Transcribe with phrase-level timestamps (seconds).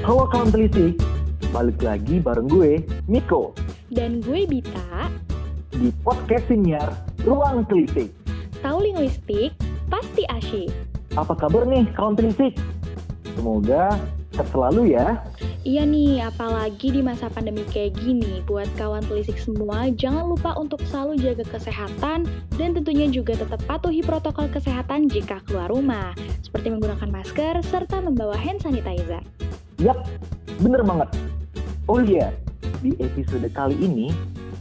[0.00, 0.96] Halo kawan telisik,
[1.52, 3.52] balik lagi bareng gue, Miko,
[3.92, 5.12] Dan gue Bita,
[5.76, 6.88] di podcast siniar
[7.20, 8.08] Ruang Telisik.
[8.64, 9.52] tahu linguistik,
[9.92, 10.72] pasti asyik.
[11.20, 12.56] Apa kabar nih kawan telisik?
[13.36, 13.92] Semoga
[14.32, 15.20] sehat selalu ya.
[15.68, 20.80] Iya nih, apalagi di masa pandemi kayak gini, buat kawan telisik semua, jangan lupa untuk
[20.88, 22.24] selalu jaga kesehatan
[22.56, 28.32] dan tentunya juga tetap patuhi protokol kesehatan jika keluar rumah, seperti menggunakan masker serta membawa
[28.32, 29.20] hand sanitizer.
[29.80, 30.04] Yap,
[30.60, 31.08] bener banget.
[31.88, 32.36] Oh iya,
[32.84, 34.12] di episode kali ini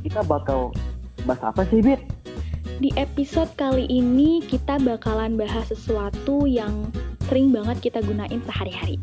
[0.00, 0.72] kita bakal
[1.28, 2.00] bahas apa sih, Bit?
[2.80, 6.88] Di episode kali ini kita bakalan bahas sesuatu yang
[7.28, 8.96] sering banget kita gunain sehari-hari.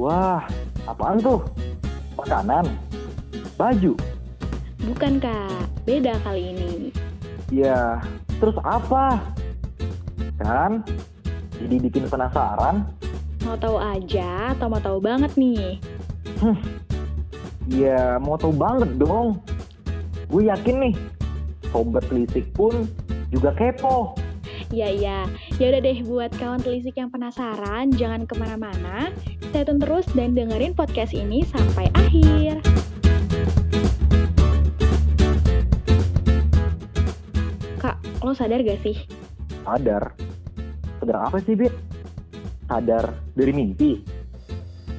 [0.00, 0.48] Wah,
[0.88, 1.44] apaan tuh?
[2.16, 2.64] Makanan?
[3.60, 3.92] Baju?
[4.80, 6.72] Bukan kak, beda kali ini.
[7.52, 8.00] Ya,
[8.40, 9.20] terus apa?
[10.40, 10.80] Kan?
[11.60, 12.88] Jadi bikin penasaran?
[13.44, 15.76] Mau tahu aja atau mau tahu banget nih?
[17.68, 19.44] Ya, mau tahu banget dong.
[20.32, 20.94] Gue yakin nih,
[21.68, 22.88] sobat telisik pun
[23.28, 24.16] juga kepo.
[24.72, 25.18] Iya iya,
[25.60, 29.12] ya udah deh buat kawan telisik yang penasaran, jangan ke mana-mana,
[29.52, 32.58] stay tune terus dan dengerin podcast ini sampai akhir.
[37.78, 38.96] Kak, lo sadar gak sih?
[39.62, 40.16] Sadar.
[40.98, 41.93] Sadar apa sih, Bit?
[42.66, 44.00] Sadar dari mimpi.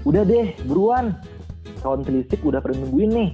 [0.05, 1.17] Udah deh, buruan.
[1.81, 3.31] Kawan telisik udah pada nungguin nih.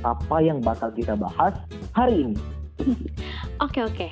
[0.00, 1.56] Apa yang bakal kita bahas
[1.92, 2.36] hari ini?
[3.64, 4.08] Oke oke,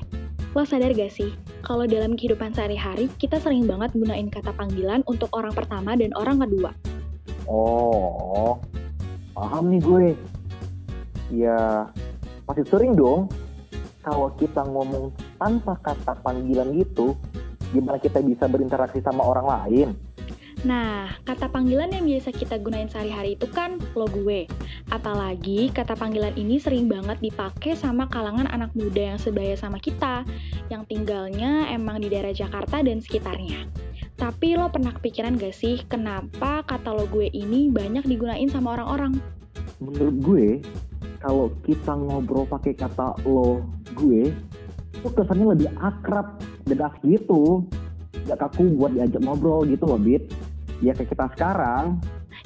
[0.53, 1.33] lo sadar gak sih
[1.65, 6.37] kalau dalam kehidupan sehari-hari kita sering banget gunain kata panggilan untuk orang pertama dan orang
[6.45, 6.77] kedua.
[7.49, 8.61] Oh,
[9.33, 10.09] paham nih gue.
[11.33, 11.89] Ya,
[12.45, 13.33] pasti sering dong.
[14.05, 17.17] Kalau kita ngomong tanpa kata panggilan gitu,
[17.73, 19.89] gimana kita bisa berinteraksi sama orang lain?
[20.67, 24.51] Nah, kata panggilan yang biasa kita gunain sehari-hari itu kan lo gue.
[24.91, 30.27] Apalagi kata panggilan ini sering banget dipakai sama kalangan anak muda yang sebaya sama kita,
[30.67, 33.71] yang tinggalnya emang di daerah Jakarta dan sekitarnya.
[34.19, 39.23] Tapi lo pernah kepikiran gak sih kenapa kata lo gue ini banyak digunain sama orang-orang?
[39.79, 40.49] Menurut gue,
[41.23, 43.63] kalau kita ngobrol pakai kata lo,
[43.95, 44.35] gue,
[44.91, 46.35] itu kesannya lebih akrab
[46.77, 47.65] asik gitu.
[48.29, 50.29] Gak kaku buat diajak ngobrol gitu loh, Bit.
[50.85, 51.99] Ya kayak kita sekarang,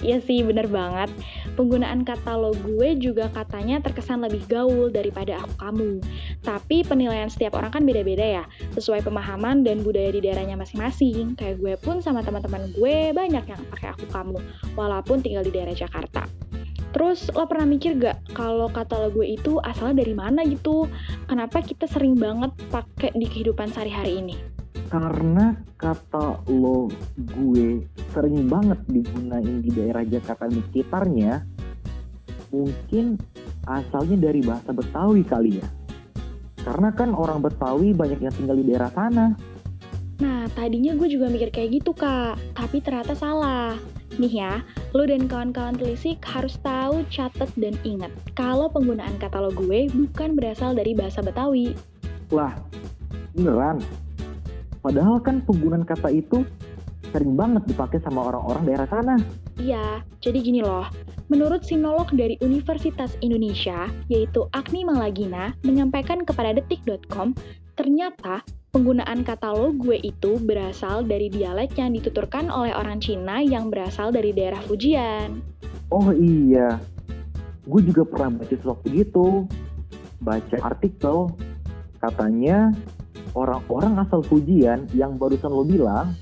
[0.03, 1.15] Iya sih, bener banget.
[1.55, 5.93] Penggunaan kata lo gue juga katanya terkesan lebih gaul daripada aku kamu.
[6.41, 8.45] Tapi penilaian setiap orang kan beda-beda ya,
[8.75, 11.37] sesuai pemahaman dan budaya di daerahnya masing-masing.
[11.37, 14.41] Kayak gue pun sama teman-teman gue banyak yang pakai aku kamu,
[14.75, 16.25] walaupun tinggal di daerah Jakarta.
[17.03, 20.87] Terus lo pernah mikir gak kalau kata lo gue itu asalnya dari mana gitu?
[21.27, 24.39] Kenapa kita sering banget pakai di kehidupan sehari-hari ini?
[24.93, 27.81] karena kata lo, gue
[28.13, 31.33] sering banget digunain di daerah Jakarta dan sekitarnya,
[32.53, 33.17] mungkin
[33.65, 35.67] asalnya dari bahasa Betawi kali ya.
[36.61, 39.33] Karena kan orang Betawi banyak yang tinggal di daerah sana.
[40.23, 42.39] Nah, tadinya gue juga mikir kayak gitu, Kak.
[42.55, 43.75] Tapi ternyata salah.
[44.23, 44.63] Nih ya,
[44.95, 50.39] lo dan kawan-kawan telisik harus tahu, catat, dan ingat kalau penggunaan kata lo gue bukan
[50.39, 51.75] berasal dari bahasa Betawi.
[52.31, 52.55] Lah,
[53.35, 53.83] beneran.
[54.85, 56.47] Padahal kan penggunaan kata itu
[57.11, 59.17] sering banget dipakai sama orang-orang daerah sana.
[59.57, 60.87] Iya, jadi gini loh.
[61.33, 67.33] Menurut sinolog dari Universitas Indonesia, yaitu Agni Malagina, menyampaikan kepada detik.com,
[67.81, 73.69] ternyata penggunaan kata lo gue itu berasal dari dialek yang dituturkan oleh orang Cina yang
[73.69, 75.45] berasal dari daerah Fujian.
[75.93, 76.81] Oh iya,
[77.69, 79.45] gue juga pernah baca sesuatu gitu.
[80.25, 81.37] Baca artikel,
[82.01, 82.73] katanya
[83.37, 86.17] orang-orang asal Fujian yang barusan lo bilang,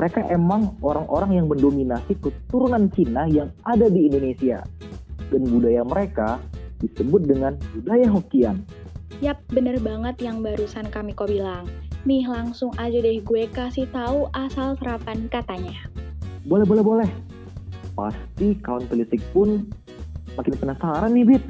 [0.00, 4.64] mereka emang orang-orang yang mendominasi keturunan Cina yang ada di Indonesia.
[5.28, 6.40] Dan budaya mereka
[6.80, 8.64] disebut dengan budaya Hokkien.
[9.24, 11.64] Yap, bener banget yang barusan kami kok bilang.
[12.04, 15.88] Nih, langsung aja deh gue kasih tahu asal serapan katanya.
[16.44, 17.10] Boleh, boleh, boleh.
[17.96, 19.64] Pasti kawan telisik pun
[20.36, 21.42] makin penasaran nih, Bit.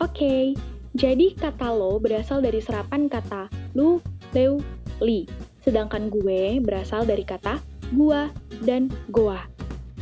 [0.00, 0.56] Oke,
[0.96, 4.00] jadi kata lo berasal dari serapan kata lu,
[4.32, 4.64] leu,
[5.04, 5.28] li.
[5.60, 7.60] Sedangkan gue berasal dari kata
[7.92, 8.32] gua
[8.64, 9.44] dan goa.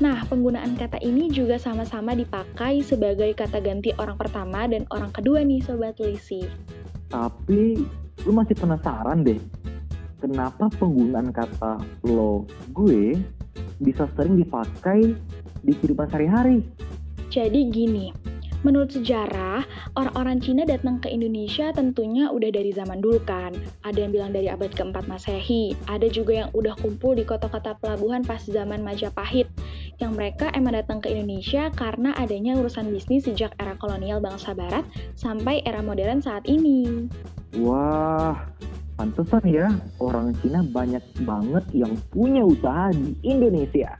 [0.01, 5.45] Nah, penggunaan kata ini juga sama-sama dipakai sebagai kata ganti orang pertama dan orang kedua
[5.45, 6.43] nih Sobat Lisi.
[7.13, 7.77] Tapi
[8.25, 9.37] lu masih penasaran deh,
[10.17, 13.21] kenapa penggunaan kata lo, gue
[13.85, 15.13] bisa sering dipakai
[15.61, 16.65] di kehidupan sehari-hari?
[17.29, 18.09] Jadi gini,
[18.63, 19.67] Menurut sejarah,
[19.99, 23.51] orang-orang Cina datang ke Indonesia tentunya udah dari zaman dulu kan.
[23.83, 28.23] Ada yang bilang dari abad keempat Masehi, ada juga yang udah kumpul di kota-kota pelabuhan
[28.23, 29.51] pas zaman Majapahit.
[29.99, 34.87] Yang mereka emang datang ke Indonesia karena adanya urusan bisnis sejak era kolonial bangsa barat
[35.19, 37.09] sampai era modern saat ini.
[37.61, 38.39] Wah,
[38.97, 39.69] pantesan ya
[40.01, 43.99] orang Cina banyak banget yang punya usaha di Indonesia.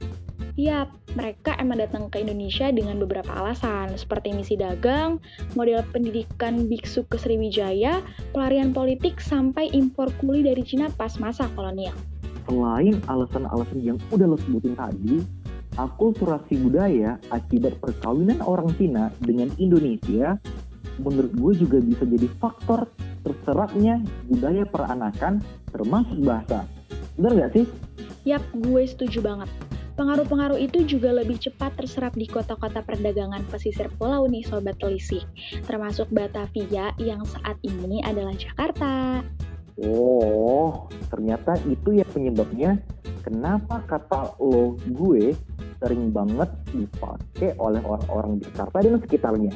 [0.53, 5.17] Yap, mereka emang datang ke Indonesia dengan beberapa alasan, seperti misi dagang,
[5.57, 8.05] model pendidikan biksu ke Sriwijaya,
[8.37, 11.97] pelarian politik, sampai impor kuli dari Cina pas masa kolonial.
[12.45, 15.25] Selain alasan-alasan yang udah lo sebutin tadi,
[15.77, 20.37] akulturasi budaya akibat perkawinan orang Cina dengan Indonesia,
[21.01, 22.89] menurut gue juga bisa jadi faktor
[23.23, 25.41] terserapnya budaya peranakan
[25.71, 26.67] termasuk bahasa.
[27.17, 27.65] Bener gak sih?
[28.27, 29.49] Yap, gue setuju banget.
[29.93, 35.21] Pengaruh-pengaruh itu juga lebih cepat terserap di kota-kota perdagangan pesisir pulau nih Sobat Telisik,
[35.69, 39.21] termasuk Batavia yang saat ini adalah Jakarta.
[39.77, 42.81] Oh, ternyata itu ya penyebabnya
[43.21, 45.33] kenapa kata lo gue
[45.83, 49.51] sering banget dipakai oleh orang-orang Jakarta dan sekitarnya.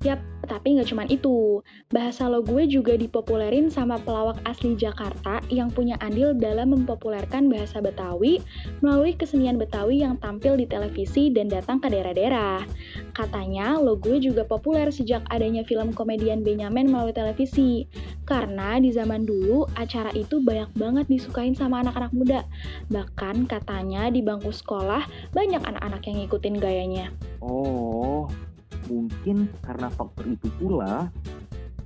[0.00, 0.16] Yap,
[0.48, 1.60] tapi nggak cuma itu.
[1.92, 7.84] Bahasa lo gue juga dipopulerin sama pelawak asli Jakarta yang punya andil dalam mempopulerkan bahasa
[7.84, 8.40] Betawi
[8.80, 12.64] melalui kesenian Betawi yang tampil di televisi dan datang ke daerah-daerah.
[13.12, 17.84] Katanya lo gue juga populer sejak adanya film komedian Benyamin melalui televisi.
[18.24, 22.40] Karena di zaman dulu acara itu banyak banget disukain sama anak-anak muda.
[22.88, 25.04] Bahkan katanya di bangku sekolah
[25.36, 27.06] banyak anak-anak yang ngikutin gayanya.
[27.44, 28.26] Oh,
[28.88, 31.12] mungkin karena faktor itu pula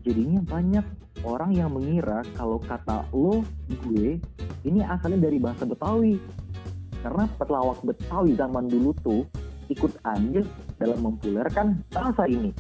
[0.03, 0.87] jadinya banyak
[1.23, 3.47] orang yang mengira kalau kata lo
[3.87, 4.19] gue
[4.63, 6.19] ini asalnya dari bahasa Betawi
[7.03, 9.23] karena pelawak Betawi zaman dulu tuh
[9.71, 10.47] ikut andil
[10.77, 12.53] dalam mempopulerkan bahasa ini.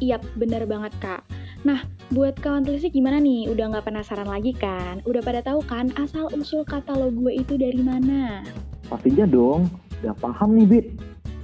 [0.00, 1.22] Iya, bener banget kak.
[1.64, 1.82] Nah,
[2.12, 3.48] buat kawan telisik gimana nih?
[3.50, 5.00] Udah nggak penasaran lagi kan?
[5.08, 8.44] Udah pada tahu kan asal-usul kata lo gue itu dari mana?
[8.86, 9.66] Pastinya dong,
[10.02, 10.86] udah paham nih Bit.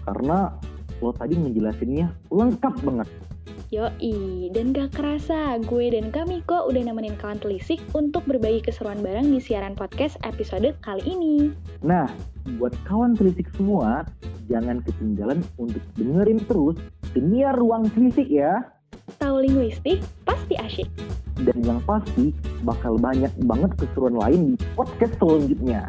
[0.03, 0.53] Karena
[1.03, 3.11] lo tadi ngejelasinnya lengkap banget.
[3.73, 9.01] Yoi, dan gak kerasa gue dan kami kok udah nemenin kawan telisik untuk berbagi keseruan
[9.01, 11.51] bareng di siaran podcast episode kali ini.
[11.81, 12.05] Nah,
[12.61, 14.05] buat kawan telisik semua,
[14.53, 16.77] jangan ketinggalan untuk dengerin terus
[17.17, 18.61] Dunia Ruang Telisik ya.
[19.17, 20.89] Tahu linguistik, pasti asyik.
[21.41, 25.89] Dan yang pasti, bakal banyak banget keseruan lain di podcast selanjutnya.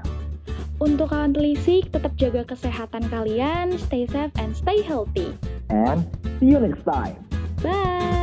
[0.81, 5.33] Untuk kawan telisik, tetap jaga kesehatan kalian, stay safe and stay healthy.
[5.69, 6.05] And
[6.41, 7.17] see you next time.
[7.61, 8.22] Bye!